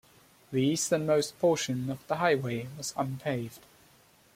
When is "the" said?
0.51-0.63, 2.07-2.15